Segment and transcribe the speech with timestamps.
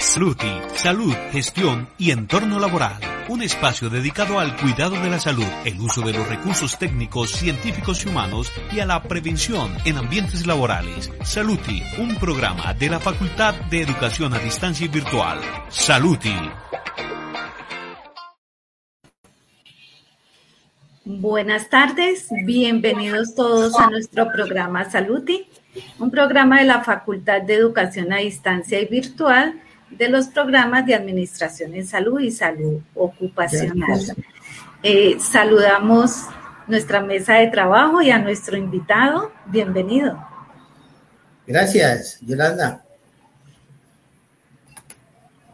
[0.00, 3.00] Sluti, salud, gestión y entorno laboral.
[3.28, 8.04] Un espacio dedicado al cuidado de la salud, el uso de los recursos técnicos, científicos
[8.04, 11.10] y humanos y a la prevención en ambientes laborales.
[11.24, 15.40] Saluti, un programa de la Facultad de Educación a Distancia y Virtual.
[15.68, 16.34] Saluti.
[21.04, 25.48] Buenas tardes, bienvenidos todos a nuestro programa Saluti,
[25.98, 30.94] un programa de la Facultad de Educación a Distancia y Virtual de los programas de
[30.94, 34.00] Administración en Salud y Salud Ocupacional.
[34.82, 36.24] Eh, saludamos
[36.66, 39.32] nuestra mesa de trabajo y a nuestro invitado.
[39.46, 40.22] Bienvenido.
[41.46, 42.84] Gracias, Yolanda.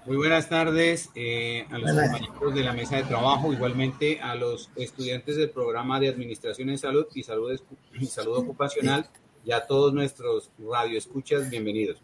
[0.07, 4.71] Muy buenas tardes eh, a los compañeros de la mesa de trabajo, igualmente a los
[4.77, 7.59] estudiantes del programa de Administración en Salud y Salud,
[7.99, 9.07] y Salud Ocupacional
[9.47, 12.03] y a todos nuestros radioescuchas, bienvenidos.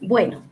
[0.00, 0.42] Bueno,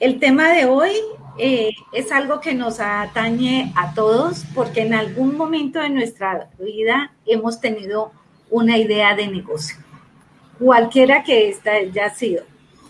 [0.00, 0.92] el tema de hoy
[1.38, 7.12] eh, es algo que nos atañe a todos porque en algún momento de nuestra vida
[7.26, 8.12] hemos tenido
[8.50, 9.76] una idea de negocio,
[10.58, 12.44] cualquiera que esta haya sido,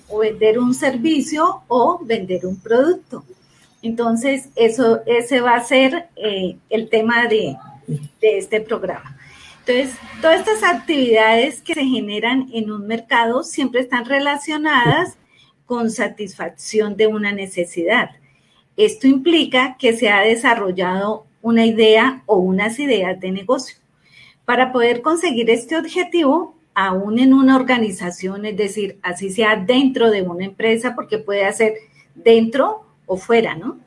[0.08, 3.24] o vender un servicio o vender un producto.
[3.80, 9.16] Entonces, eso, ese va a ser eh, el tema de, de este programa.
[9.66, 15.16] Entonces, todas estas actividades que se generan en un mercado siempre están relacionadas
[15.66, 18.10] con satisfacción de una necesidad.
[18.76, 23.76] Esto implica que se ha desarrollado una idea o unas ideas de negocio.
[24.44, 30.22] Para poder conseguir este objetivo, aún en una organización, es decir, así sea dentro de
[30.22, 31.74] una empresa, porque puede ser
[32.14, 33.78] dentro o fuera, ¿no?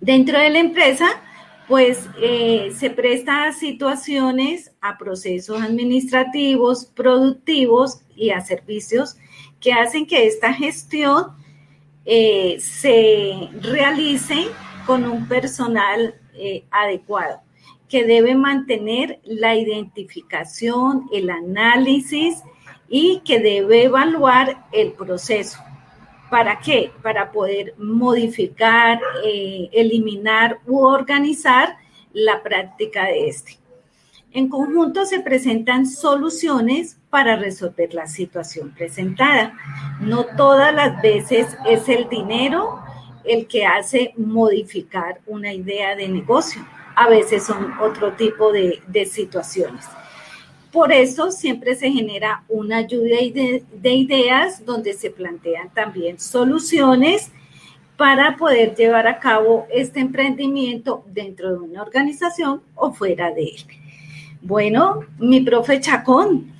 [0.00, 1.06] Dentro de la empresa,
[1.66, 9.16] pues eh, se presta a situaciones, a procesos administrativos, productivos y a servicios
[9.66, 11.32] que hacen que esta gestión
[12.04, 14.46] eh, se realice
[14.86, 17.40] con un personal eh, adecuado,
[17.88, 22.44] que debe mantener la identificación, el análisis
[22.88, 25.58] y que debe evaluar el proceso.
[26.30, 26.92] ¿Para qué?
[27.02, 31.76] Para poder modificar, eh, eliminar u organizar
[32.12, 33.58] la práctica de este.
[34.36, 39.54] En conjunto se presentan soluciones para resolver la situación presentada.
[39.98, 42.82] No todas las veces es el dinero
[43.24, 46.60] el que hace modificar una idea de negocio.
[46.96, 49.86] A veces son otro tipo de, situaciones.
[50.70, 57.32] Por eso siempre se genera una lluvia de ideas donde se plantean también soluciones
[57.96, 63.85] para poder llevar a cabo este emprendimiento dentro de una organización o fuera de él.
[64.46, 66.52] Bueno, mi profe Chacón.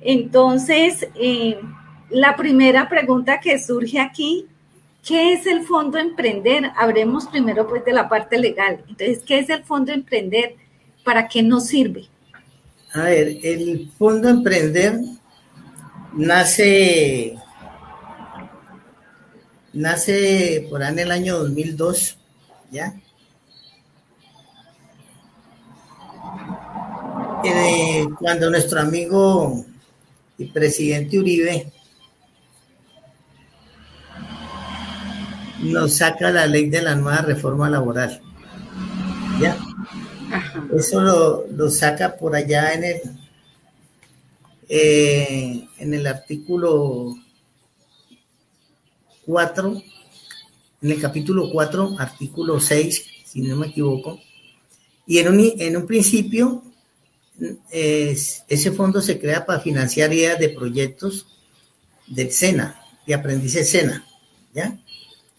[0.00, 1.58] Entonces, eh,
[2.10, 4.46] la primera pregunta que surge aquí,
[5.04, 6.70] ¿qué es el Fondo Emprender?
[6.76, 8.84] Habremos primero pues de la parte legal.
[8.88, 10.54] Entonces, ¿qué es el Fondo Emprender?
[11.02, 12.04] ¿Para qué nos sirve?
[12.92, 15.00] A ver, el Fondo Emprender
[16.12, 17.34] nace,
[19.72, 22.16] nace por ahí en el año 2002,
[22.70, 22.94] ¿ya?
[28.18, 29.64] Cuando nuestro amigo
[30.38, 31.72] y presidente Uribe
[35.62, 38.20] nos saca la ley de la nueva reforma laboral.
[39.40, 39.56] ¿Ya?
[40.76, 41.00] Eso
[41.48, 43.00] lo, saca por allá en el,
[44.68, 47.16] eh, en el artículo
[49.26, 49.82] 4,
[50.82, 54.18] en el capítulo 4, artículo 6, si no me equivoco.
[55.06, 56.62] Y en un, en un principio
[57.70, 61.26] ese fondo se crea para financiar ideas de proyectos
[62.06, 64.04] del SENA, de aprendices SENA,
[64.52, 64.78] ¿ya?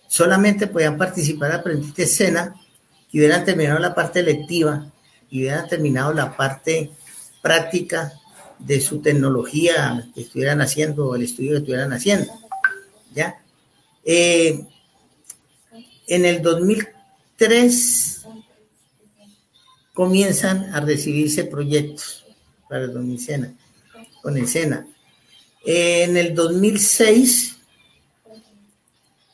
[0.08, 2.56] Solamente podían participar aprendices SENA
[3.12, 4.92] que hubieran terminado la parte lectiva
[5.30, 6.92] y hubieran terminado la parte
[7.42, 8.14] práctica
[8.60, 12.32] de su tecnología que estuvieran haciendo el estudio que estuvieran haciendo,
[13.14, 13.42] ¿ya?
[14.04, 14.66] Eh,
[16.08, 18.25] en el 2003
[19.96, 22.26] comienzan a recibirse proyectos
[22.70, 22.88] para
[23.18, 23.56] Sena,
[24.22, 24.48] con el.
[25.66, 27.56] En el 2006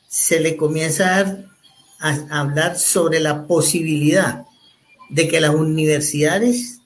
[0.08, 1.44] se le comienza
[1.98, 4.46] a, hablar sobre la posibilidad
[5.10, 6.80] de que las universidades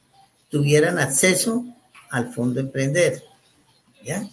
[0.48, 1.64] tuvieran acceso
[2.10, 3.22] al Fondo Emprender.
[4.02, 4.28] ¿ya?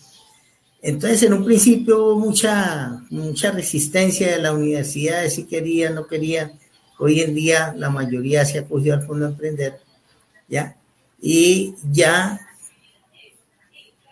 [0.82, 6.54] Entonces, en un principio mucha, mucha resistencia de la universidad, si quería, no quería.
[7.06, 9.78] Hoy en día la mayoría se ha cogido al Fondo Emprender,
[10.48, 10.78] ¿ya?
[11.22, 12.40] Y ya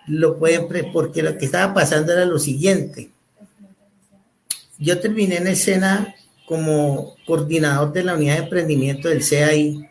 [0.07, 3.09] lo pueden, porque lo que estaba pasando era lo siguiente.
[4.77, 6.13] Yo terminé en escena
[6.45, 9.89] como coordinador de la unidad de emprendimiento del CAI.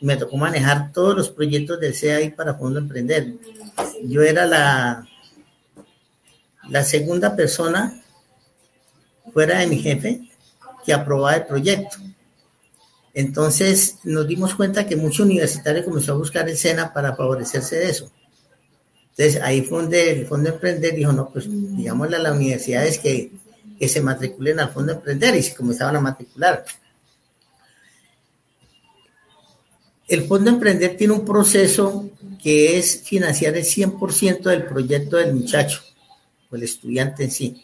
[0.00, 3.34] Me tocó manejar todos los proyectos del CAI para Fondo Emprender.
[4.04, 5.04] Yo era la
[6.68, 8.00] la segunda persona
[9.32, 10.20] fuera de mi jefe
[10.84, 11.96] que aprobaba el proyecto.
[13.16, 17.88] Entonces nos dimos cuenta que muchos universitarios comenzó a buscar el SENA para favorecerse de
[17.88, 18.12] eso.
[19.10, 23.32] Entonces ahí fue donde el Fondo Emprender dijo, no, pues digámosle a las universidades que,
[23.78, 26.66] que se matriculen al Fondo Emprender y se comenzaban a matricular.
[30.06, 32.10] El Fondo Emprender tiene un proceso
[32.42, 35.80] que es financiar el 100% del proyecto del muchacho
[36.52, 37.62] el estudiante en sí.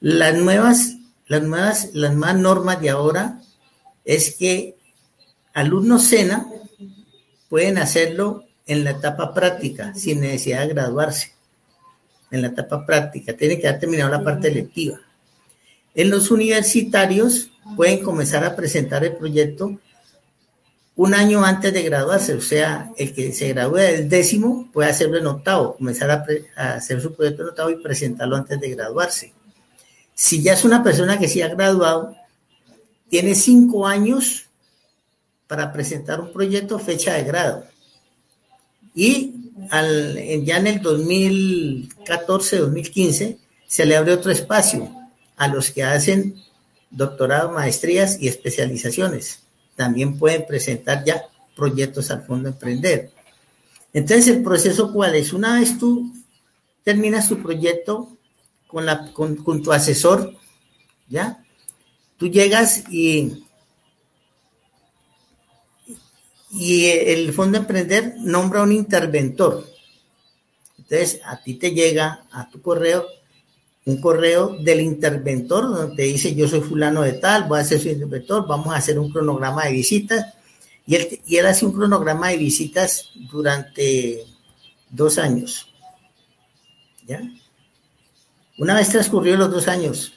[0.00, 3.40] Las nuevas, las nuevas, las más normas de ahora
[4.04, 4.76] es que
[5.52, 6.46] alumnos SENA
[7.48, 11.32] pueden hacerlo en la etapa práctica, sin necesidad de graduarse.
[12.30, 15.00] En la etapa práctica, tiene que haber terminado la parte lectiva.
[15.94, 19.78] En los universitarios pueden comenzar a presentar el proyecto
[20.96, 25.18] un año antes de graduarse, o sea, el que se gradúe del décimo puede hacerlo
[25.18, 26.10] en octavo, comenzar
[26.56, 29.32] a, hacer su proyecto en octavo y presentarlo antes de graduarse.
[30.14, 32.16] Si ya es una persona que se ha graduado,
[33.14, 34.46] tiene cinco años
[35.46, 37.64] para presentar un proyecto fecha de grado.
[38.92, 39.52] Y
[40.42, 43.38] ya en el 2014-2015
[43.68, 44.92] se le abre otro espacio
[45.36, 46.42] a los que hacen
[46.90, 49.44] doctorado, maestrías y especializaciones
[49.76, 51.22] también pueden presentar ya
[51.54, 53.12] proyectos al Fondo Emprender.
[53.92, 55.32] Entonces, ¿el proceso cuál es?
[55.32, 56.12] Una vez tú
[56.82, 58.08] terminas tu proyecto
[58.66, 60.34] con, la, con, tu asesor,
[61.08, 61.43] ¿ya?
[62.16, 63.44] Tú llegas y,
[66.50, 69.66] y el Fondo Emprender nombra un interventor.
[70.78, 73.06] Entonces, a ti te llega a tu correo
[73.86, 77.80] un correo del interventor donde te dice yo soy fulano de tal, voy a ser
[77.80, 80.34] su interventor, vamos a hacer un cronograma de visitas
[80.86, 84.24] y él, y él hace un cronograma de visitas durante
[84.90, 85.68] dos años.
[87.06, 87.22] ¿Ya?
[88.56, 90.12] Una vez transcurridos los dos años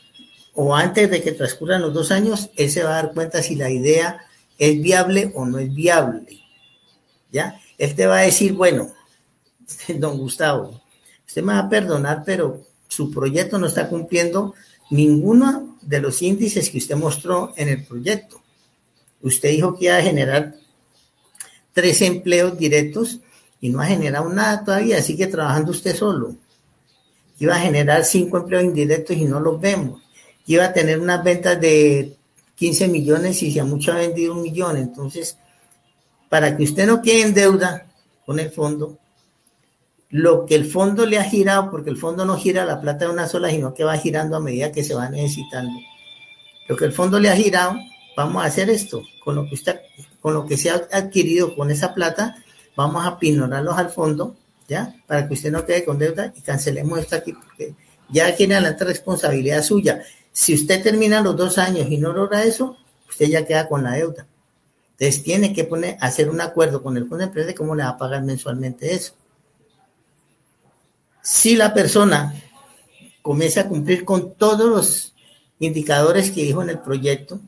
[0.59, 3.55] o antes de que transcurran los dos años, él se va a dar cuenta si
[3.55, 4.25] la idea
[4.57, 6.41] es viable o no es viable.
[7.31, 7.61] ¿Ya?
[7.77, 8.91] Él te va a decir, bueno,
[9.87, 10.81] don Gustavo,
[11.27, 14.55] usted me va a perdonar, pero su proyecto no está cumpliendo
[14.89, 18.41] ninguno de los índices que usted mostró en el proyecto.
[19.21, 20.55] Usted dijo que iba a generar
[21.71, 23.19] tres empleos directos
[23.61, 26.35] y no ha generado nada todavía, sigue trabajando usted solo.
[27.37, 30.06] Iba a generar cinco empleos indirectos y no los vemos.
[30.47, 32.15] Iba a tener unas ventas de
[32.55, 34.77] 15 millones y si a mucho ha vendido un millón.
[34.77, 35.37] Entonces,
[36.29, 37.85] para que usted no quede en deuda
[38.25, 38.97] con el fondo,
[40.09, 43.11] lo que el fondo le ha girado, porque el fondo no gira la plata de
[43.11, 45.73] una sola, sino que va girando a medida que se va necesitando.
[46.67, 47.75] Lo que el fondo le ha girado,
[48.15, 49.79] vamos a hacer esto, con lo que usted,
[50.21, 52.35] con lo que se ha adquirido con esa plata,
[52.75, 54.35] vamos a pinorarlos al fondo,
[54.67, 54.95] ¿ya?
[55.05, 57.73] Para que usted no quede con deuda y cancelemos esto aquí, porque
[58.09, 60.03] ya en adelante responsabilidad suya.
[60.37, 62.77] Si usted termina los dos años y no logra eso,
[63.09, 64.27] usted ya queda con la deuda.
[64.91, 67.81] Entonces tiene que poner, hacer un acuerdo con el fondo de empresa de cómo le
[67.81, 69.13] va a pagar mensualmente eso.
[71.23, 72.35] Si la persona
[73.23, 75.15] comienza a cumplir con todos los
[75.57, 77.39] indicadores que dijo en el proyecto,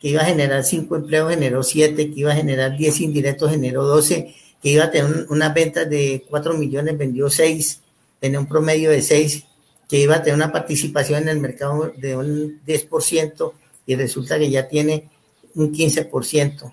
[0.00, 3.84] que iba a generar cinco empleos, generó siete, que iba a generar diez indirectos, generó
[3.84, 7.82] doce, que iba a tener unas ventas de cuatro millones, vendió seis,
[8.20, 9.44] tenía un promedio de seis,
[9.90, 13.52] que iba a tener una participación en el mercado de un 10%
[13.86, 15.10] y resulta que ya tiene
[15.56, 16.72] un 15%,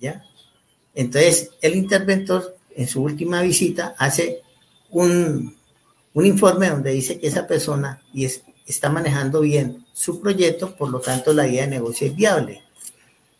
[0.00, 0.24] ¿ya?
[0.94, 4.42] Entonces, el interventor en su última visita hace
[4.90, 5.56] un,
[6.14, 11.00] informe donde dice que esa persona y es, está manejando bien su proyecto, por lo
[11.00, 12.62] tanto la idea de negocio es viable.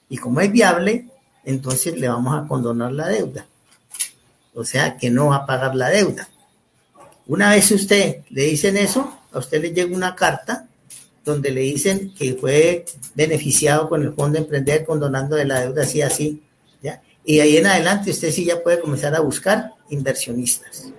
[0.09, 1.07] Y como es viable,
[1.45, 3.47] entonces le vamos a condonar la deuda.
[4.55, 6.29] O sea, que no va a pagar la deuda.
[7.27, 10.69] Una vez usted le dicen eso, a usted le llega una carta
[11.25, 15.83] donde le dicen que fue beneficiado con el fondo de emprender condonando de la deuda
[15.83, 16.43] así así,
[16.83, 17.01] ¿ya?
[17.25, 20.93] Y ahí en adelante usted sí ya puede comenzar a buscar inversionistas.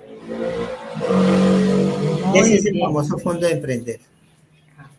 [2.33, 3.99] Ese es el famoso fondo de emprender.
[4.77, 4.89] Ah,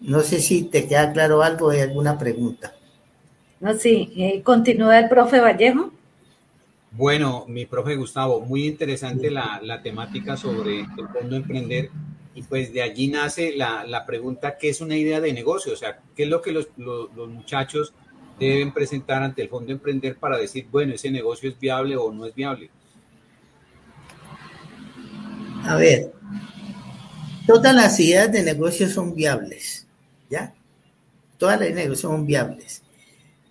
[0.00, 2.72] no sé si te queda claro algo, hay alguna pregunta.
[3.60, 5.92] No, sí, eh, continúa el profe Vallejo.
[6.90, 11.90] Bueno, mi profe Gustavo, muy interesante la, temática sobre el fondo emprender
[12.34, 15.72] y pues de allí nace la, pregunta, ¿qué es una idea de negocio?
[15.72, 16.68] O sea, ¿qué es lo que los,
[17.14, 17.92] muchachos
[18.38, 22.24] deben presentar ante el fondo emprender para decir, bueno, ese negocio es viable o no
[22.24, 22.70] es viable?
[25.64, 26.12] A ver,
[27.46, 29.86] todas las ideas de negocio son viables,
[30.30, 30.54] ¿ya?
[31.36, 32.82] Todas las negocios son viables.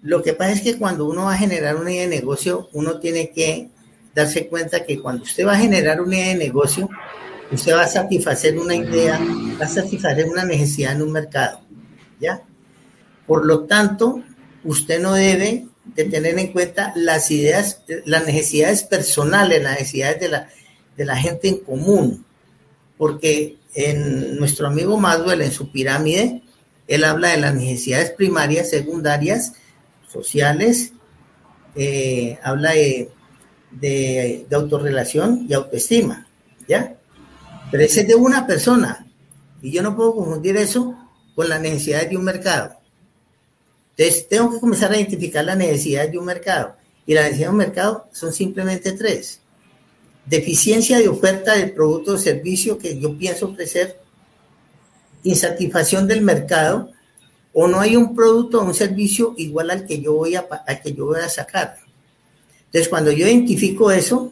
[0.07, 2.97] Lo que pasa es que cuando uno va a generar una idea de negocio, uno
[2.97, 3.67] tiene que
[4.15, 6.89] darse cuenta que cuando usted va a generar una idea de negocio,
[7.51, 9.19] usted va a satisfacer una idea,
[9.59, 11.59] va a satisfacer una necesidad en un mercado,
[12.21, 12.41] ¿ya?
[13.25, 14.23] Por lo tanto,
[14.63, 20.29] usted no debe de tener en cuenta las ideas, las necesidades personales, las necesidades de
[20.29, 20.47] la,
[20.95, 22.25] de la gente en común,
[22.97, 26.43] porque en nuestro amigo Maswell, en su pirámide,
[26.87, 29.51] él habla de las necesidades primarias, secundarias,
[30.07, 30.93] sociales,
[31.75, 33.11] eh, habla de,
[33.71, 36.27] de, autorrelación y autoestima,
[36.67, 36.95] ¿ya?
[37.69, 39.05] Pero ese es de una persona
[39.61, 40.95] y yo no puedo confundir eso
[41.35, 42.77] con la necesidad de un mercado.
[43.95, 46.75] Entonces, tengo que comenzar a identificar la necesidad de un mercado.
[47.05, 49.41] Y la necesidad de un mercado son simplemente tres.
[50.25, 53.99] Deficiencia de oferta del producto o servicio que yo pienso ofrecer,
[55.23, 56.91] insatisfacción del mercado
[57.59, 60.45] o no hay un producto o un servicio igual al que yo voy a,
[60.83, 61.77] que yo voy a sacar.
[62.65, 64.31] Entonces, cuando yo identifico eso,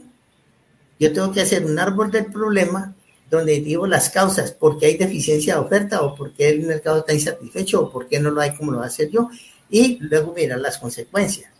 [0.99, 2.93] yo tengo que hacer un árbol del problema
[3.31, 6.99] donde digo las causas, por qué hay deficiencia de oferta o por qué el mercado
[6.99, 9.31] está insatisfecho o por qué no lo hay como lo va a hacer yo
[9.71, 11.51] y luego mirar las consecuencias.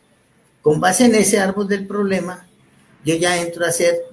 [0.62, 2.48] Con base en ese árbol del problema,
[3.04, 4.04] yo ya entro a hacer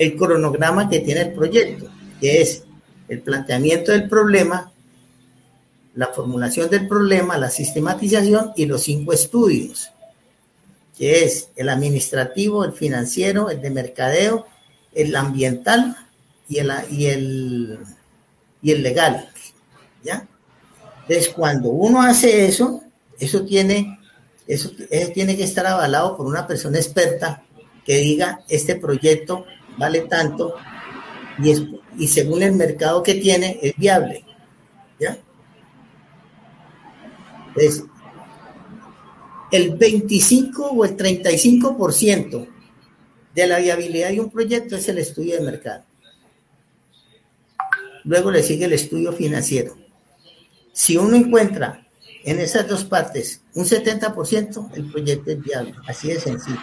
[0.00, 1.88] el cronograma que tiene el proyecto,
[2.20, 2.64] que es
[3.06, 4.69] el planteamiento del problema,
[5.94, 9.90] la formulación del problema, la sistematización y los cinco estudios,
[10.96, 14.46] que es el administrativo, el financiero, el de mercadeo,
[14.92, 15.96] el ambiental
[16.48, 17.78] y el, y el,
[18.62, 19.28] y el legal.
[20.02, 20.26] ¿Ya?
[21.02, 22.82] Entonces, cuando uno hace eso,
[23.18, 23.98] eso tiene,
[24.46, 24.70] eso,
[25.12, 27.42] tiene que estar avalado por una persona experta
[27.84, 29.44] que diga, este proyecto
[29.76, 30.54] vale tanto
[31.42, 31.62] y, es,
[31.98, 34.24] y según el mercado que tiene, es viable.
[34.98, 35.18] ¿Ya?
[37.56, 37.82] Es
[39.50, 42.48] el 25 o el 35%
[43.34, 45.84] de la viabilidad de un proyecto es el estudio de mercado.
[48.04, 49.76] Luego le sigue el estudio financiero.
[50.72, 51.86] Si uno encuentra
[52.24, 55.74] en esas dos partes un 70%, el proyecto es viable.
[55.86, 56.58] Así de sencillo.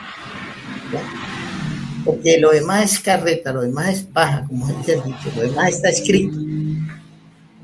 [2.06, 5.74] Porque lo demás es carreta, lo demás es paja, como dice el dicho, lo demás
[5.74, 6.38] está escrito.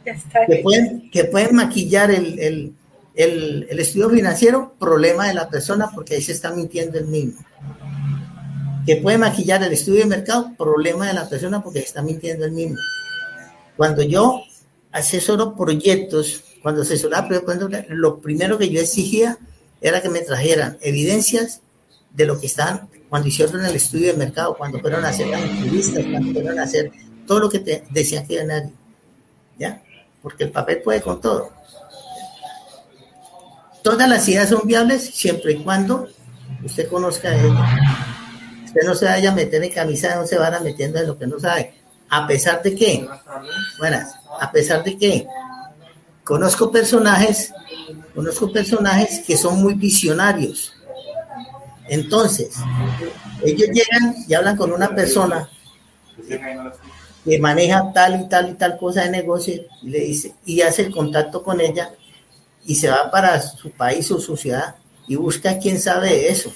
[0.04, 2.74] que, pueden, que pueden maquillar el el,
[3.16, 7.44] estudio financiero, problema de la persona porque ahí se está mintiendo el mismo.
[8.86, 12.46] Que puede maquillar el estudio de mercado, problema de la persona porque se está mintiendo
[12.46, 12.78] el mismo.
[13.78, 14.42] Cuando yo
[14.92, 19.38] asesoro proyectos, cuando asesoraba proyectos, lo primero que yo exigía
[19.82, 21.62] era que me trajeran evidencias
[22.12, 25.42] de lo que están cuando hicieron el estudio de mercado, cuando fueron a hacer las
[25.42, 26.92] entrevistas, cuando fueron a hacer
[27.28, 28.74] todo lo que te decían que era nadie.
[29.60, 29.84] ¿Ya?
[30.22, 31.52] Porque el papel puede con todo.
[33.84, 36.08] Todas las ideas son viables siempre y cuando
[36.64, 37.36] usted conozca.
[38.66, 41.28] Usted no se vaya a meter en camisa, no se vaya metiendo en lo que
[41.28, 41.76] no sabe.
[42.10, 43.08] A pesar de que,
[43.78, 45.28] buenas, a pesar de que
[46.24, 47.54] conozco personajes,
[48.16, 50.74] conozco personajes que son muy visionarios.
[51.90, 52.56] Entonces,
[53.44, 55.50] ellos llegan y hablan con una persona
[57.26, 60.84] que maneja tal y tal y tal cosa de negocio y le dice, y hace
[60.84, 61.92] el contacto con ella
[62.66, 64.76] y se va para su país o su ciudad
[65.08, 66.54] y busca a quien sabe de eso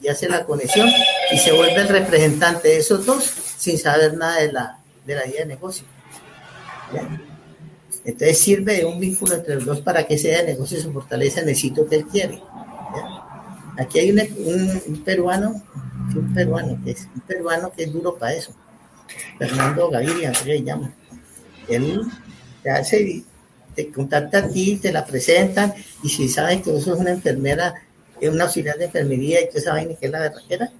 [0.00, 0.88] y hace la conexión
[1.32, 3.24] y se vuelve el representante de esos dos
[3.56, 5.86] sin saber nada de la, de la idea de negocio.
[8.04, 11.40] Entonces sirve de un vínculo entre los dos para que sea de negocio se fortaleza
[11.40, 12.42] en el sitio que él quiere.
[13.78, 15.62] Aquí hay un, peruano,
[16.14, 18.52] un peruano que es un peruano que es duro para eso.
[19.38, 20.92] Fernando Gaviria, se llama.
[21.68, 22.02] Él
[22.70, 23.24] hace
[23.74, 27.74] te contacta a ti, te la presentan, y si saben que eso es una enfermera,
[28.20, 30.70] es una auxiliar de enfermería y tú sabes que es la verdadera,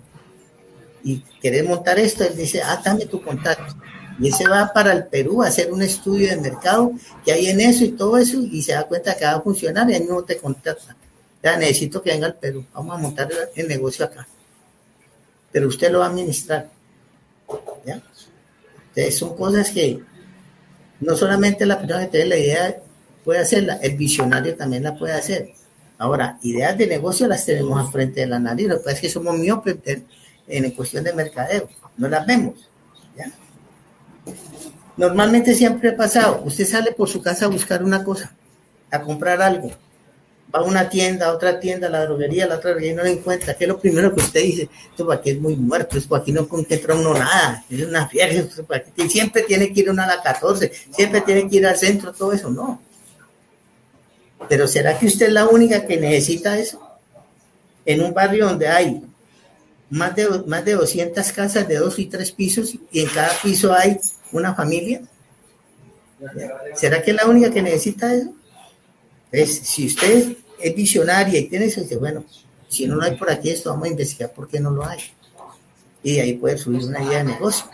[1.02, 3.74] y quieres montar esto, él dice, ah, dame tu contacto.
[4.18, 6.92] Y él se va para el Perú a hacer un estudio de mercado
[7.24, 9.90] que hay en eso y todo eso, y se da cuenta que va a funcionar
[9.90, 10.96] y él no te contacta.
[11.42, 14.26] Ya necesito que venga al Perú, vamos a montar el negocio acá.
[15.52, 16.70] Pero usted lo va a administrar.
[17.84, 18.02] ¿ya?
[18.88, 20.00] Entonces son cosas que
[21.00, 22.76] no solamente la persona que tiene la idea
[23.24, 25.52] puede hacerla, el visionario también la puede hacer.
[25.98, 29.00] Ahora, ideas de negocio las tenemos al frente de la nariz, lo que pasa es
[29.00, 29.76] que somos miopes
[30.46, 32.68] en cuestión de mercadeo, no las vemos.
[34.96, 38.32] Normalmente siempre ha pasado, usted sale por su casa a buscar una cosa,
[38.90, 39.70] a comprar algo,
[40.54, 42.96] va a una tienda, a otra tienda, a la droguería, a la otra droguería y
[42.96, 43.54] no la encuentra.
[43.54, 44.68] ¿Qué es lo primero que usted dice?
[44.90, 48.64] Esto aquí es muy muerto, esto aquí no encuentra uno nada, es una fiesta,
[49.08, 52.32] siempre tiene que ir uno a la 14, siempre tiene que ir al centro, todo
[52.32, 52.80] eso, no.
[54.48, 56.80] Pero ¿será que usted es la única que necesita eso?
[57.86, 59.02] En un barrio donde hay
[59.90, 63.72] más de, más de 200 casas de dos y tres pisos y en cada piso
[63.72, 63.98] hay
[64.32, 65.02] una familia.
[66.74, 68.32] ¿Será que es la única que necesita eso?
[69.30, 72.24] Es, si usted es visionaria y tiene eso, dice, bueno,
[72.68, 75.00] si no lo hay por aquí, esto vamos a investigar por qué no lo hay.
[76.02, 77.66] Y ahí puede subir una idea de negocio.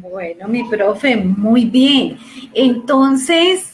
[0.00, 2.18] Bueno, mi profe, muy bien.
[2.54, 3.69] Entonces,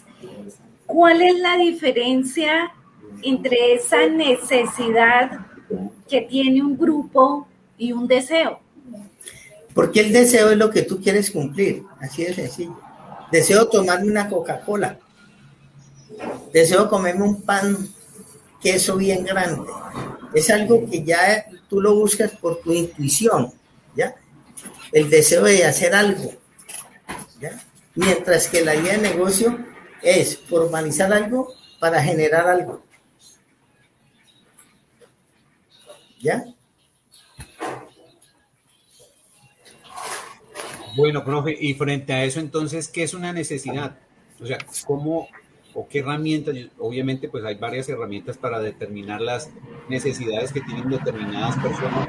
[0.86, 2.72] ¿cuál es la diferencia
[3.22, 5.46] entre esa necesidad
[6.08, 8.60] que tiene un grupo y un deseo?
[9.74, 12.78] Porque el deseo es lo que tú quieres cumplir, así de sencillo.
[13.30, 14.98] Deseo tomarme una Coca-Cola.
[16.52, 17.76] Deseo comerme un pan
[18.62, 19.68] queso bien grande.
[20.32, 23.52] Es algo que ya tú lo buscas por tu intuición,
[23.94, 24.14] ¿ya?
[24.92, 26.32] El deseo de hacer algo,
[27.40, 27.60] ¿ya?
[27.94, 29.58] Mientras que la idea de negocio
[30.06, 32.82] es formalizar algo para generar algo.
[36.20, 36.44] ¿Ya?
[40.96, 43.98] Bueno, profe, y frente a eso, entonces, ¿qué es una necesidad?
[44.40, 45.28] O sea, ¿cómo
[45.74, 46.56] o qué herramientas?
[46.78, 49.50] Obviamente, pues hay varias herramientas para determinar las
[49.90, 52.08] necesidades que tienen determinadas personas.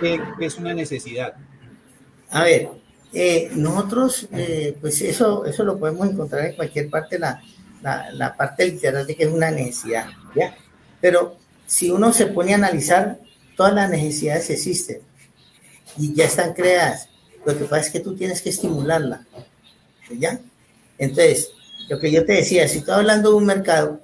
[0.00, 1.34] ¿Qué, es una necesidad?
[2.30, 2.70] A ver,
[3.12, 7.42] eh, nosotros, eh, pues eso, eso lo podemos encontrar en cualquier parte, la,
[7.82, 10.54] la, la parte literal de que es una necesidad, ¿ya?
[11.00, 13.18] Pero si uno se pone a analizar,
[13.56, 15.00] todas las necesidades existen
[15.96, 17.08] y ya están creadas.
[17.44, 19.26] Lo que pasa es que tú tienes que estimularla.
[20.18, 20.38] ¿Ya?
[20.98, 21.50] Entonces,
[21.88, 24.00] lo que yo te decía, si estoy hablando de un mercado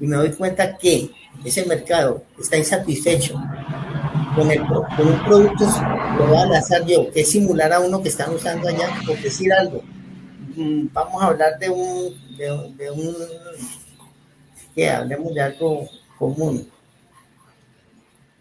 [0.00, 1.10] y me doy cuenta que
[1.44, 3.40] ese mercado está insatisfecho
[4.46, 5.66] con, un producto,
[6.18, 9.20] lo voy a lanzar yo, que es simular a uno que están usando allá, por
[9.20, 9.82] decir algo.
[10.56, 13.16] Mm, vamos a hablar de un, de, de un,
[14.74, 16.70] que hablemos de algo común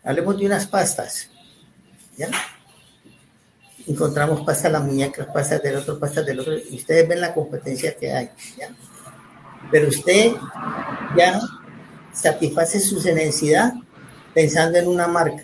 [0.04, 1.30] Hablemos de unas pastas.
[2.18, 2.30] ¿Ya?
[3.88, 7.34] Encontramos pastas de la muñeca, pastas del otro, pastas del otro, y ustedes ven la
[7.34, 8.30] competencia que hay.
[8.58, 8.70] ¿ya?
[9.72, 10.34] Pero usted
[11.18, 11.40] ya
[12.14, 13.74] satisface su necesidad
[14.34, 15.44] pensando en una marca.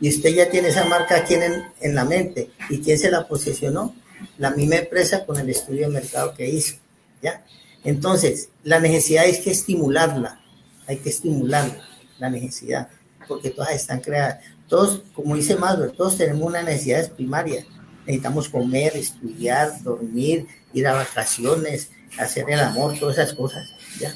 [0.00, 2.50] Y usted ya tiene esa marca aquí en, en la mente.
[2.68, 3.94] ¿Y quién se la posesionó?
[4.38, 6.76] La misma empresa con el estudio de mercado que hizo.
[7.22, 7.44] ¿ya?
[7.84, 10.40] Entonces, la necesidad es que estimularla.
[10.86, 11.82] Hay que estimularla,
[12.18, 12.88] la necesidad
[13.26, 14.38] porque todas están creadas.
[14.68, 17.66] Todos, como dice Maduro, todos tenemos una necesidades primarias.
[18.00, 23.68] Necesitamos comer, estudiar, dormir, ir a vacaciones, hacer el amor, todas esas cosas.
[23.98, 24.14] ¿ya?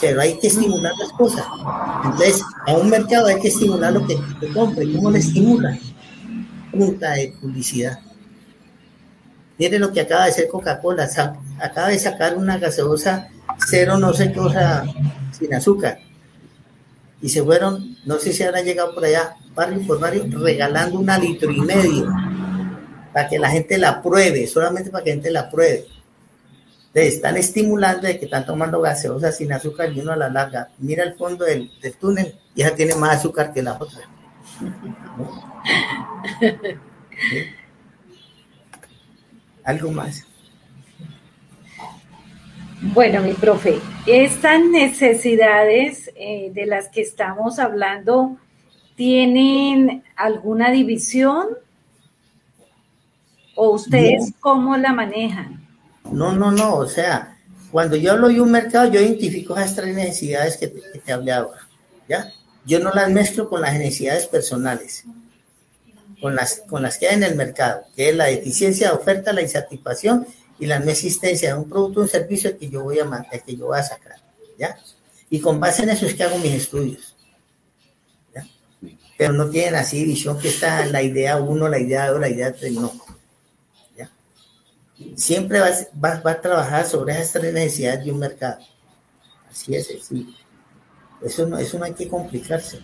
[0.00, 1.46] Pero hay que estimular las cosas.
[2.04, 4.92] Entonces, a un mercado hay que estimular lo que te compre.
[4.92, 5.78] ¿Cómo le estimula?
[6.70, 7.98] Punta de publicidad.
[9.58, 11.08] Miren lo que acaba de hacer Coca-Cola.
[11.58, 13.28] Acaba de sacar una gaseosa
[13.66, 14.84] cero, no sé qué cosa,
[15.32, 15.98] sin azúcar.
[17.22, 21.18] Y se fueron, no sé si habrán llegado por allá, barrio por barrio, regalando una
[21.18, 22.06] litro y medio
[23.12, 25.86] para que la gente la pruebe, solamente para que la gente la pruebe.
[26.96, 30.70] Le están estimulando de que están tomando gaseosa sin azúcar y uno a la larga
[30.78, 34.00] mira el fondo del, túnel y ya tiene más azúcar que la otra.
[39.62, 40.26] Algo más.
[42.80, 48.38] Bueno, mi profe, estas necesidades eh, de las que estamos hablando,
[48.94, 51.48] ¿tienen alguna división?
[53.54, 55.65] ¿O ustedes cómo la manejan?
[56.12, 57.36] No, no, no, o sea,
[57.70, 61.32] cuando yo hablo de un mercado, yo identifico esas tres necesidades que te, que hablé
[61.32, 61.66] ahora,
[62.08, 62.32] ¿ya?
[62.64, 65.04] Yo no las mezclo con las necesidades personales,
[66.20, 69.32] con las, con las que hay en el mercado, que es la deficiencia de oferta,
[69.32, 70.26] la insatisfacción
[70.58, 73.42] y la no existencia de un producto o un servicio que yo voy a mantener,
[73.44, 74.16] que yo voy a sacar,
[74.58, 74.76] ¿ya?
[75.28, 77.16] Y con base en eso es que hago mis estudios.
[79.18, 82.52] Pero no tienen así visión que está la idea uno, la idea dos, la idea
[82.52, 83.05] tres, no, ¿ya?
[85.14, 85.70] Siempre va,
[86.02, 88.58] va, va, a trabajar sobre esas tres necesidades de un mercado,
[89.50, 90.32] así es sencillo.
[91.22, 92.80] Eso no, eso no hay que complicarse.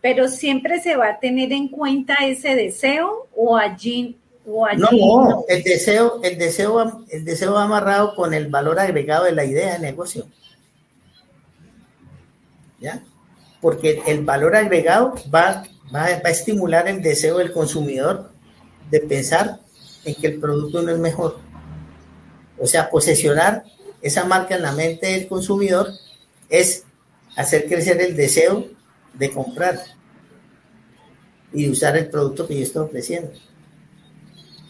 [0.00, 4.90] Pero siempre se va a tener en cuenta ese deseo o allí o allí no,
[4.90, 9.32] no, el deseo, el deseo, va, el deseo va amarrado con el valor agregado de
[9.32, 10.26] la idea de negocio.
[12.78, 13.02] ¿Ya?
[13.60, 18.30] Porque el valor agregado va, va, va a estimular el deseo del consumidor
[18.90, 19.60] de pensar
[20.04, 21.38] en que el producto no es mejor.
[22.58, 23.64] O sea, posesionar
[24.02, 25.88] esa marca en la mente del consumidor
[26.48, 26.84] es
[27.36, 28.68] hacer crecer el deseo
[29.14, 29.82] de comprar
[31.52, 33.32] y usar el producto que yo estoy ofreciendo.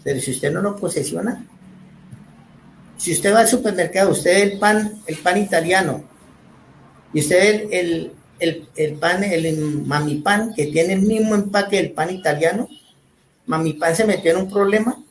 [0.02, 1.46] Pero si usted no lo posesiona,
[2.96, 6.04] si usted va al supermercado, usted el pan, el pan italiano,
[7.12, 11.92] y usted el, el, el, pan, el mami pan, que tiene el mismo empaque del
[11.92, 12.68] pan italiano,
[13.46, 15.03] mami pan se metió en un problema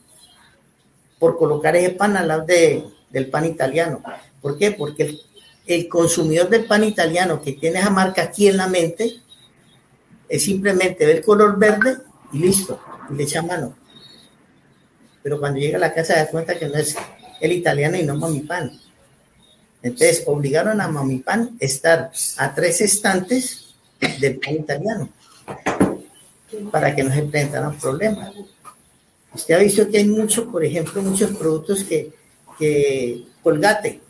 [1.18, 4.02] por colocar ese pan al lado de, del pan italiano.
[4.40, 4.72] ¿Por qué?
[4.72, 5.20] Porque el,
[5.66, 9.20] el consumidor del pan italiano que tiene esa marca aquí en la mente
[10.28, 11.98] es simplemente ver color verde
[12.32, 13.74] y listo, y le echa mano.
[15.22, 16.96] Pero cuando llega a la casa se da cuenta que no es
[17.40, 18.72] el italiano y no Mami Pan.
[19.82, 23.74] Entonces obligaron a Mami Pan a estar a tres estantes
[24.20, 25.08] del pan italiano
[26.70, 28.32] para que no se enfrentaran problemas.
[29.34, 32.12] Usted ha visto que hay muchos, por ejemplo, muchos productos que,
[32.58, 34.00] que colgate.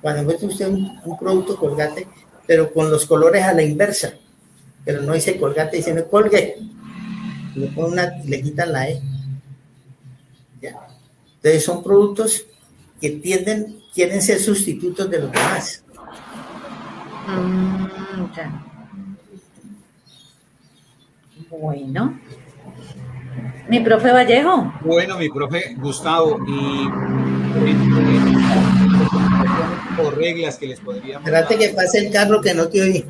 [0.00, 2.06] Cuando encuentra usted un, producto colgate,
[2.46, 4.14] pero con los colores a la inversa,
[4.84, 6.56] pero no dice colgate, dice no colgue.
[7.54, 9.00] Le, una, le quitan la E.
[10.60, 10.88] ¿Ya?
[11.36, 12.44] Entonces son productos
[13.00, 15.84] que tienden, quieren ser sustitutos de los demás.
[17.28, 18.64] Mm, ya.
[21.50, 22.18] Bueno.
[23.68, 24.72] Mi profe Vallejo.
[24.82, 26.88] Bueno, mi profe Gustavo, y
[29.98, 31.26] o reglas que les podríamos.
[31.26, 33.04] Espérate que pase el carro que no te oí.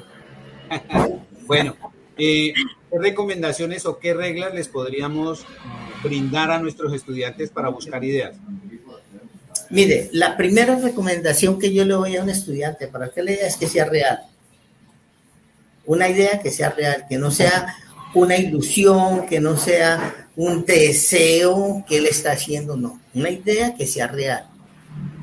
[1.46, 1.76] bueno,
[2.16, 5.44] eh, ¿qué recomendaciones o qué reglas les podríamos
[6.02, 8.36] brindar a nuestros estudiantes para buscar ideas?
[9.70, 13.46] Mire, la primera recomendación que yo le doy a un estudiante para que le diga
[13.46, 14.20] es que sea real.
[15.86, 17.74] Una idea que sea real, que no sea
[18.14, 23.01] una ilusión, que no sea un deseo que él está haciendo, no.
[23.14, 24.47] Una idea que sea real,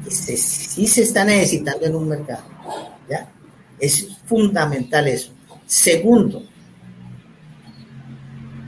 [0.03, 2.43] que se, sí se está necesitando en un mercado.
[3.09, 3.29] ¿ya?
[3.79, 5.31] Es fundamental eso.
[5.65, 6.43] Segundo,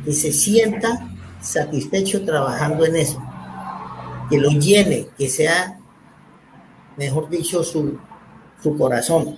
[0.03, 1.09] que se sienta
[1.41, 3.21] satisfecho trabajando en eso,
[4.29, 5.79] que lo llene, que sea,
[6.97, 7.97] mejor dicho, su,
[8.61, 9.37] su corazón.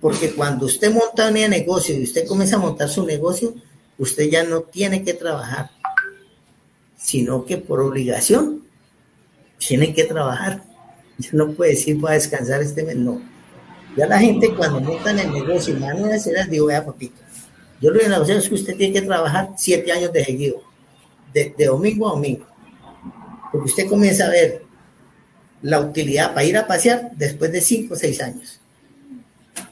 [0.00, 3.54] Porque cuando usted monta un negocio y usted comienza a montar su negocio,
[3.98, 5.70] usted ya no tiene que trabajar,
[7.00, 8.62] sino que por obligación
[9.58, 10.62] tiene que trabajar.
[11.18, 13.20] Ya no puede decir voy a descansar este mes, no.
[13.96, 17.20] Ya la gente cuando montan el negocio y van a hacer digo, vea papito,
[17.80, 20.62] yo lo que le es que usted tiene que trabajar siete años de seguido,
[21.32, 22.46] de, domingo a domingo.
[23.50, 24.62] Porque usted comienza a ver
[25.62, 28.60] la utilidad para ir a pasear después de cinco o seis años.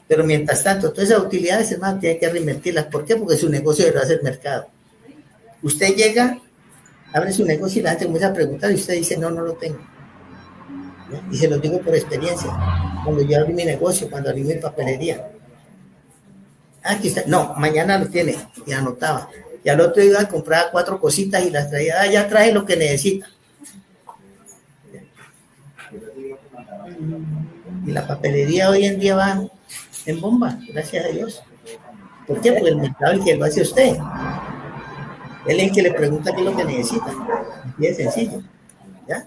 [0.07, 2.85] Pero mientras tanto, todas esas utilidades, hermano, tiene que reinvertirlas.
[2.85, 3.15] ¿Por qué?
[3.15, 4.67] Porque su negocio debe hacer mercado.
[5.61, 6.39] Usted llega,
[7.13, 9.53] abre su negocio y la gente comienza a preguntar y usted dice, no, no lo
[9.53, 9.79] tengo.
[11.31, 12.49] Y se lo digo por experiencia.
[13.03, 15.31] Cuando yo abrí mi negocio, cuando abrí mi papelería.
[16.83, 17.23] Ah, aquí está.
[17.25, 18.35] No, mañana lo tiene.
[18.65, 19.29] Y anotaba.
[19.63, 22.01] Y al otro día compraba cuatro cositas y las traía.
[22.01, 23.27] Ah, ya trae lo que necesita.
[27.85, 29.49] Y la papelería hoy en día va
[30.05, 31.43] en bomba, gracias a Dios.
[32.27, 32.51] ¿Por qué?
[32.51, 33.97] Porque el mercado el que lo hace usted.
[35.47, 37.13] Él es el que le pregunta qué es lo que necesita.
[37.77, 38.41] Y es sencillo.
[39.07, 39.25] ¿Ya?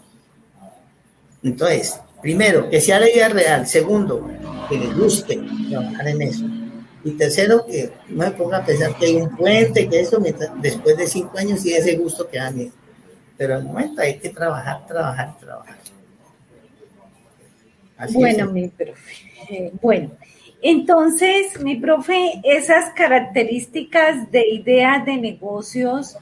[1.42, 3.66] Entonces, primero, que sea la idea real.
[3.66, 4.28] Segundo,
[4.68, 6.44] que le guste trabajar en eso.
[7.04, 10.22] Y tercero, que no me ponga a pensar que hay un puente, que eso
[10.60, 12.72] después de cinco años y ese gusto que da miedo.
[13.36, 15.76] Pero al momento hay que trabajar, trabajar, trabajar.
[17.96, 19.14] Así bueno, mi profe.
[19.50, 20.10] Eh, bueno,
[20.62, 26.16] entonces, mi profe, esas características de ideas de negocios,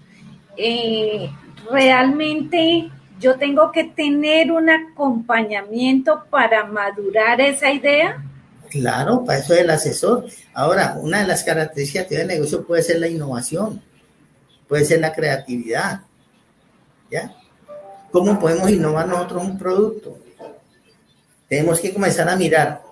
[0.56, 1.30] eh,
[1.70, 8.24] realmente yo tengo que tener un acompañamiento para madurar esa idea.
[8.70, 10.24] Claro, para eso es el asesor.
[10.54, 13.82] Ahora, una de las características de negocio puede ser la innovación,
[14.66, 16.00] puede ser la creatividad.
[17.10, 17.34] ¿Ya?
[18.10, 20.16] ¿Cómo podemos innovar nosotros un producto?
[21.46, 22.89] Tenemos que comenzar a mirar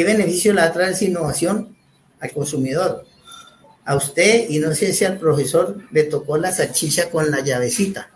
[0.00, 1.76] ¿Qué beneficio le trae esa innovación
[2.20, 3.04] al consumidor?
[3.84, 8.08] A usted, y no sé si al profesor le tocó la salchicha con la llavecita.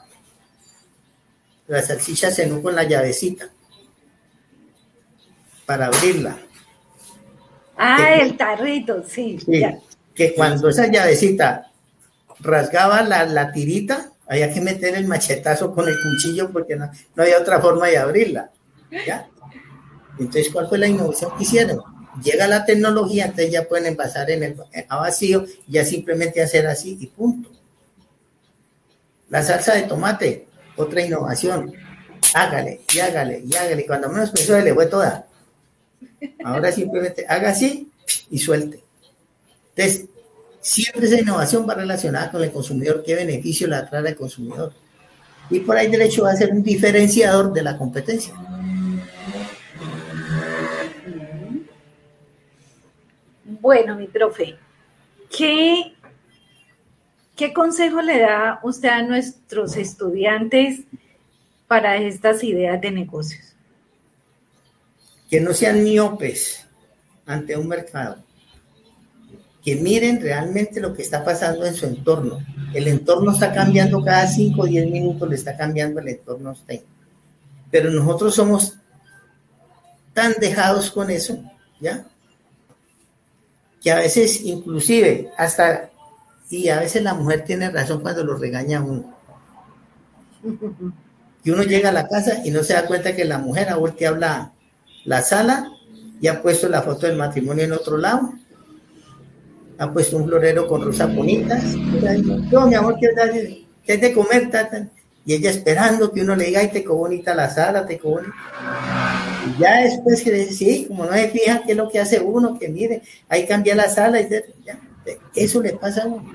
[1.67, 3.51] La salchicha se no con la llavecita
[5.67, 6.39] para abrirla.
[7.77, 9.39] Ah, el tarrito, sí.
[10.15, 11.71] que cuando esa llavecita
[12.41, 17.23] rasgaba la, la, tirita, había que meter el machetazo con el cuchillo porque no, no
[17.23, 18.51] había otra forma de abrirla.
[19.07, 19.29] ¿ya?
[20.19, 21.81] Entonces, ¿cuál fue la innovación que hicieron?
[22.23, 24.57] Llega la tecnología, entonces ya pueden envasar en el,
[24.89, 27.51] a vacío, ya simplemente hacer así y punto.
[29.31, 30.47] La salsa de tomate,
[30.77, 31.73] otra innovación.
[32.35, 33.87] Hágale, y hágale, y hágale.
[33.87, 35.27] Cuando menos pensó, le fue toda.
[36.45, 37.91] Ahora simplemente haga así
[38.31, 38.83] y suelte.
[39.75, 40.07] Entonces,
[40.61, 44.73] siempre esa innovación va relacionada con el consumidor, qué beneficio le trae al consumidor.
[45.51, 48.35] Y por ahí derecho va a ser un diferenciador de la competencia.
[53.65, 54.59] Bueno, mi profe,
[55.35, 55.95] ¿qué,
[57.35, 60.81] ¿qué consejo le da usted a nuestros estudiantes
[61.67, 63.57] para estas ideas de negocios?
[65.31, 66.69] Que no sean miopes
[67.25, 68.23] ante un mercado,
[69.65, 72.41] que miren realmente lo que está pasando en su entorno.
[72.75, 76.53] El entorno está cambiando cada 5 o 10 minutos, le está cambiando el entorno a
[76.53, 76.83] usted.
[77.71, 78.77] Pero nosotros somos
[80.13, 81.43] tan dejados con eso,
[81.81, 82.07] ¿ya?
[83.85, 85.91] Que a veces inclusive hasta,
[86.49, 89.15] y a veces la mujer tiene razón cuando lo regaña uno.
[91.43, 93.77] Que uno llega a la casa y no se da cuenta que la mujer ha
[93.77, 94.53] volteado la,
[95.05, 95.71] la sala
[96.19, 98.33] y ha puesto la foto del matrimonio en otro lado.
[99.77, 101.63] Ha puesto un florero con rosas bonitas.
[102.51, 104.51] Yo, mi amor, ¿qué es de comer?
[105.27, 108.33] Y ella esperando que uno le diga, ay, te bonita la sala, te quedó bonita
[109.59, 112.69] ya después que sí, como no se fijan qué es lo que hace uno, que
[112.69, 114.29] mire, ahí cambia la sala, y
[115.35, 116.33] eso le pasa a uno.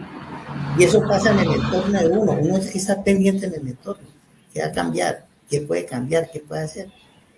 [0.77, 4.07] Y eso pasa en el entorno de uno, uno está pendiente en el entorno,
[4.53, 6.89] qué va a cambiar, qué puede cambiar, qué puede hacer.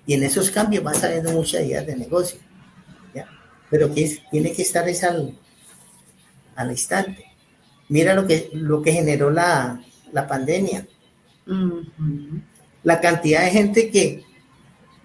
[0.05, 2.39] Y en esos cambios van saliendo muchas ideas de negocio.
[3.13, 3.27] ¿ya?
[3.69, 5.37] Pero que tiene que estar esa al,
[6.55, 7.25] al, instante.
[7.89, 9.81] Mira lo que, lo que generó la,
[10.11, 10.87] la pandemia.
[12.83, 14.23] La cantidad de gente que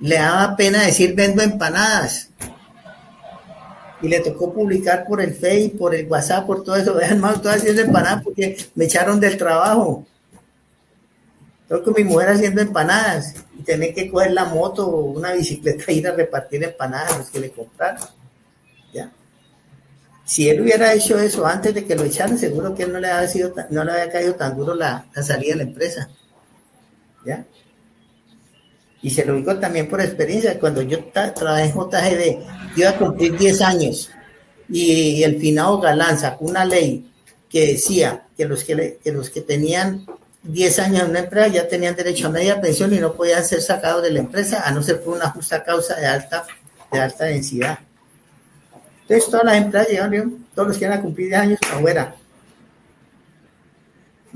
[0.00, 2.30] le daba pena decir vendo empanadas.
[4.02, 6.94] Y le tocó publicar por el Facebook, por el WhatsApp, por todo eso.
[6.96, 10.06] Vean, más estoy haciendo empanadas porque me echaron del trabajo.
[11.68, 15.85] Tengo con mi mujer haciendo empanadas y tener que coger la moto o una bicicleta
[15.88, 18.06] e ir a repartir empanadas a los que le compraron.
[18.92, 19.11] ¿Ya?
[20.24, 23.09] Si él hubiera hecho eso antes de que lo echaran, seguro que él no le
[23.09, 26.09] había, sido, no le había caído tan duro la, la salida de la empresa.
[27.24, 27.44] ¿Ya?
[29.07, 33.38] Y se lo digo también por experiencia, cuando yo trabajé en JGD, iba a cumplir
[33.38, 34.11] 10 años
[34.69, 37.09] y el finado Galán sacó una ley
[37.49, 40.05] que decía que los que, los que tenían
[40.42, 43.62] 10 años en una empresa ya tenían derecho a media pensión y no podían ser
[43.62, 46.45] sacados de la empresa a no ser por una justa causa de alta,
[46.90, 47.79] de alta densidad.
[49.03, 52.16] Entonces todas las empresas llegaron, todos los que iban a cumplir 10 años afuera.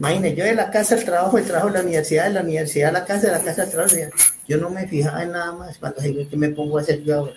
[0.00, 2.88] Imagínense, yo de la casa al trabajo, el trabajo de la universidad, de la universidad
[2.88, 3.96] a la casa, de la casa al trabajo.
[4.48, 7.18] Yo no me fijaba en nada más cuando se que me pongo a hacer yo
[7.18, 7.34] ahora.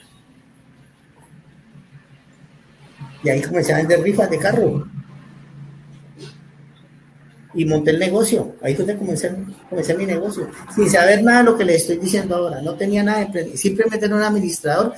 [3.21, 4.87] Y ahí comencé a vender rifas de carro.
[7.53, 8.55] Y monté el negocio.
[8.61, 10.49] Ahí fue donde comencé, mi negocio.
[10.73, 12.61] Sin saber nada de lo que le estoy diciendo ahora.
[12.61, 14.93] No tenía nada de Simplemente era un administrador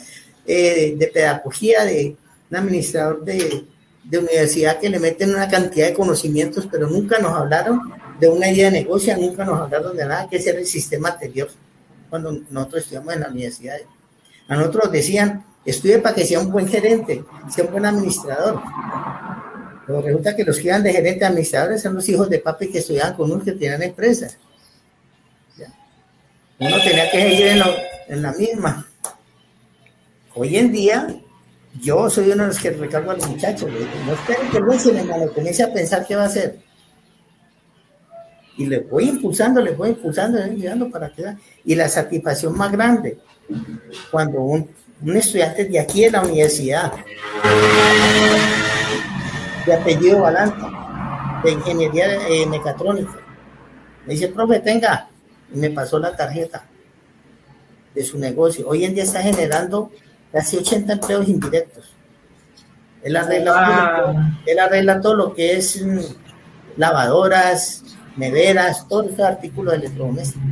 [0.45, 2.15] eh, de pedagogía, de
[2.51, 3.65] un administrador de,
[4.06, 7.82] de universidad que le meten una cantidad de conocimientos, pero nunca nos hablaron
[8.20, 11.50] de una idea de negocio, nunca nos hablaron de nada que es el sistema anterior
[12.10, 13.78] cuando nosotros estudiamos en la universidad.
[14.48, 18.62] A nosotros decían, estudie para que sea un buen gerente, sea un buen administrador.
[19.86, 22.80] Pero resulta que los que iban de gerente administradores son los hijos de papi que
[22.80, 24.38] estudiaban con unos que tenían empresas.
[26.58, 27.63] Uno tenía que seguir
[28.08, 28.88] en la misma.
[30.36, 31.08] Hoy en día,
[31.81, 33.69] yo soy uno de los que recargo a los muchachos.
[34.05, 36.59] no esperen que lo hermano, comience a pensar qué va a hacer.
[38.57, 41.35] Y le voy impulsando, le voy impulsando, le para que...
[41.65, 43.17] Y la satisfacción más grande,
[44.09, 44.69] cuando un,
[45.13, 46.93] estudiante de aquí en la universidad,
[49.65, 53.19] de apellido Balanta, de ingeniería eh, mecatrónica,
[54.05, 55.09] me dice, profe, tenga,
[55.53, 56.65] y me pasó la tarjeta
[57.93, 58.67] de su negocio.
[58.69, 59.91] Hoy en día está generando
[60.36, 61.93] casi 80 empleos indirectos.
[63.04, 66.00] Él arregla, él arregla todo lo que es mm,
[66.76, 67.84] lavadoras,
[68.17, 70.43] neveras, todos esos artículos de electrodomésticos.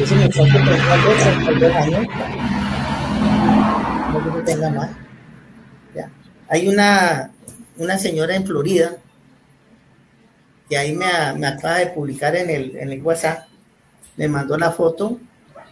[0.00, 2.06] Ese dos años.
[4.12, 4.90] No que tenga más.
[5.94, 6.10] ¿ya?
[6.48, 7.30] Hay una,
[7.76, 8.96] una señora en Florida
[10.68, 13.46] que ahí me, me acaba de publicar en el, en el WhatsApp,
[14.16, 15.20] me mandó la foto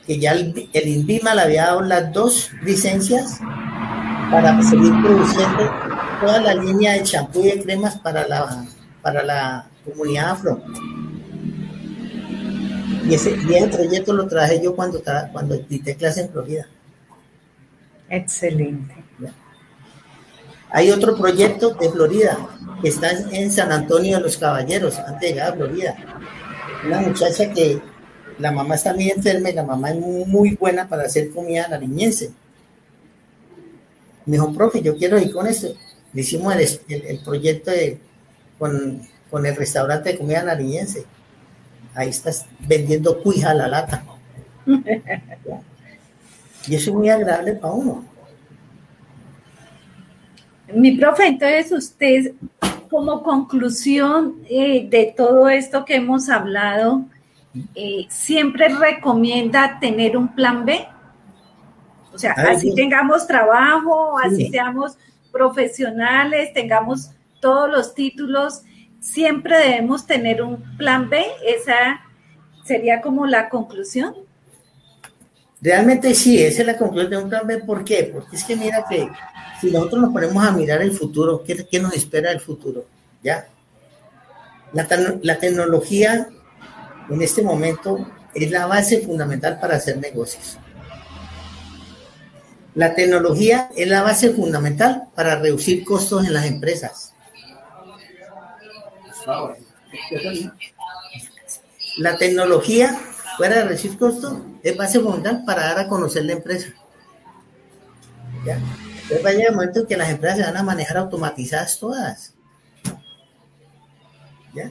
[0.07, 3.40] que ya el, el INVIMA le había dado las dos licencias
[4.31, 5.71] para seguir produciendo
[6.21, 8.66] toda la línea de champú y de cremas para la,
[9.03, 10.62] para la comunidad afro.
[13.09, 15.01] Y ese, y proyecto lo traje yo cuando,
[15.33, 16.66] cuando dicté clase en Florida.
[18.09, 18.95] Excelente.
[20.71, 22.37] Hay otro proyecto de Florida
[22.83, 25.97] que está en San Antonio de los Caballeros, antes de llegar a Florida.
[26.85, 27.81] Una muchacha que
[28.38, 32.33] la mamá está muy enferma y la mamá es muy, buena para hacer comida nariñense.
[34.25, 35.75] Me dijo, profe, yo quiero ir con eso.
[36.12, 36.55] Le hicimos
[36.88, 37.70] el, proyecto
[38.59, 41.05] con, con, el restaurante de comida nariñense.
[41.94, 44.05] Ahí estás vendiendo cuija a la lata.
[46.66, 48.05] y eso es muy agradable para uno.
[50.75, 52.33] Mi profe, entonces usted,
[52.90, 57.05] como conclusión eh, de todo esto que hemos hablado,
[57.75, 60.87] eh, siempre recomienda tener un plan B.
[62.12, 64.97] O sea, así tengamos trabajo, así seamos
[65.31, 68.62] profesionales, tengamos todos los títulos,
[69.01, 71.25] siempre debemos tener un plan B.
[71.45, 72.01] Esa
[72.64, 74.14] sería como la conclusión.
[75.61, 77.59] Realmente sí, esa es la conclusión de un plan B.
[77.59, 78.11] ¿Por qué?
[78.12, 79.09] Porque es que mira que
[79.61, 82.87] si nosotros nos ponemos a mirar el futuro, ¿qué, qué nos espera el futuro?
[83.23, 83.47] ¿Ya?
[84.73, 84.87] La,
[85.23, 86.29] la tecnología
[87.09, 90.59] en este momento es la base fundamental para hacer negocios.
[92.75, 97.14] La tecnología es la base fundamental para reducir costos en las empresas.
[101.97, 102.95] La tecnología,
[103.38, 106.69] fuera de reducir costos, es base fundamental para dar a conocer la empresa.
[108.45, 108.61] ¿Ya?
[109.03, 111.79] Entonces va a llegar el momento en que las empresas se van a manejar automatizadas
[111.79, 112.35] todas.
[114.55, 114.71] ¿Ya?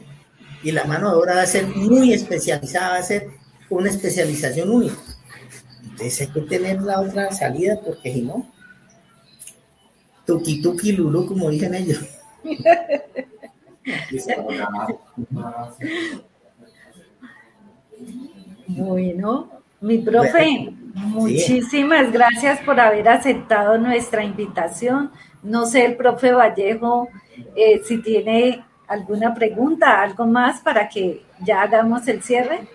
[0.65, 3.30] Y la mano de obra va a ser muy especializada, va a ser
[3.69, 4.95] una especialización única.
[5.84, 8.51] Entonces hay que tener la otra salida porque si no,
[10.25, 12.04] tuki tuki lulu, como dicen ellos.
[18.67, 25.12] Bueno, mi profe, muchísimas gracias por haber aceptado nuestra invitación.
[25.43, 27.08] No sé, el profe Vallejo,
[27.56, 32.67] eh, si tiene ¿Alguna pregunta, algo más para que ya hagamos el cierre?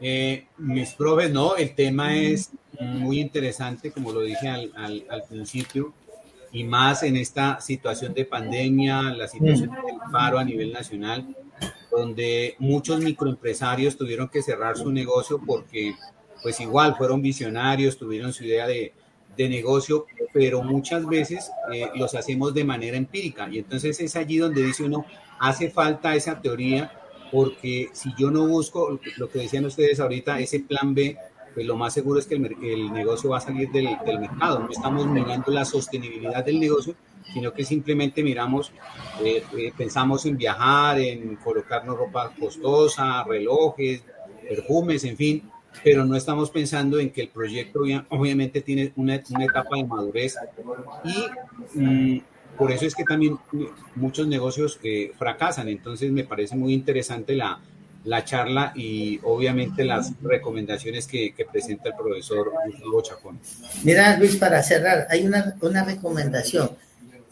[0.00, 5.92] Eh, mis profes, no, el tema es muy interesante, como lo dije al, al, principio,
[6.52, 9.86] y más en esta situación de pandemia, la situación mm.
[9.86, 11.34] del paro a nivel nacional,
[11.90, 15.94] donde muchos microempresarios tuvieron que cerrar su negocio porque,
[16.42, 18.92] pues igual, fueron visionarios, tuvieron su idea de,
[19.36, 23.48] de negocio, pero muchas veces eh, los hacemos de manera empírica.
[23.50, 25.04] Y entonces es allí donde dice uno,
[25.38, 26.92] hace falta esa teoría,
[27.30, 31.16] porque si yo no busco lo que decían ustedes ahorita, ese plan B,
[31.54, 34.58] pues lo más seguro es que el, negocio va a salir del, mercado.
[34.58, 36.96] No estamos mirando la sostenibilidad del negocio,
[37.32, 38.72] sino que simplemente miramos,
[39.22, 44.02] eh, eh, pensamos en viajar, en colocarnos ropa costosa, relojes,
[44.48, 45.50] perfumes, en fin,
[45.82, 50.36] pero no estamos pensando en que el proyecto obviamente tiene una, etapa de madurez
[51.74, 52.22] y mm,
[52.56, 53.38] por eso es que también
[53.96, 55.68] muchos negocios eh, fracasan.
[55.68, 57.60] Entonces me parece muy interesante la,
[58.04, 63.40] la charla y obviamente las recomendaciones que, presenta el profesor Gustavo Chacón.
[63.82, 66.70] Mira, Luis, para cerrar, hay una, una recomendación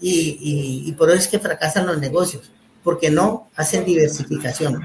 [0.00, 2.50] y, y, y por eso es que fracasan los negocios,
[2.82, 4.80] porque no hacen diversificación.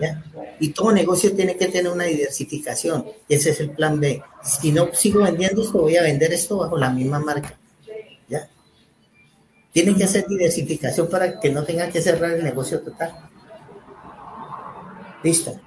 [0.00, 0.22] ¿ya?
[0.60, 3.06] Y todo negocio tiene que tener una diversificación.
[3.28, 4.22] Ese es el plan B.
[4.42, 7.58] Si no sigo vendiendo esto, voy a vender esto bajo la misma marca.
[8.28, 8.46] ¿Ya?
[9.72, 13.14] Tiene que hacer diversificación para que no tenga que cerrar el negocio total.
[15.22, 15.58] Listo.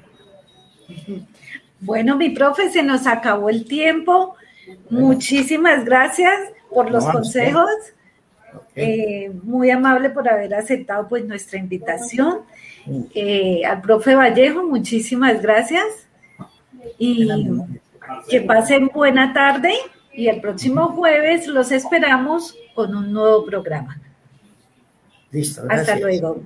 [1.80, 4.36] Bueno, mi profe, se nos acabó el tiempo.
[4.90, 6.34] Muchísimas gracias
[6.70, 7.70] por los consejos.
[8.76, 12.42] Eh, muy amable por haber aceptado pues nuestra invitación.
[13.14, 15.86] Eh, al profe Vallejo, muchísimas gracias
[16.98, 17.28] y
[18.30, 19.74] que pasen buena tarde
[20.12, 24.00] y el próximo jueves los esperamos con un nuevo programa.
[25.32, 25.64] Listo.
[25.70, 26.42] Hasta luego.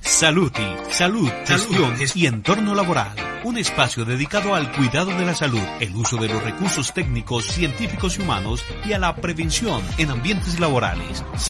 [0.00, 3.16] Saluti, salud, gestión y entorno laboral.
[3.42, 8.16] Un espacio dedicado al cuidado de la salud, el uso de los recursos técnicos, científicos
[8.16, 11.24] y humanos y a la prevención en ambientes laborales.